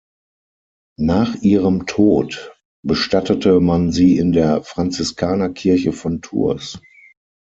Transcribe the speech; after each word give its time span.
Nach 0.99 1.35
ihrem 1.43 1.85
Tod 1.85 2.59
bestattete 2.83 3.59
man 3.59 3.91
sie 3.91 4.17
in 4.17 4.31
der 4.31 4.63
Franziskanerkirche 4.63 5.93
von 5.93 6.23
Tours. 6.23 6.81